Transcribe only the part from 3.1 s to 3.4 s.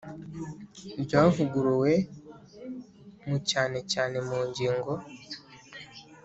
mu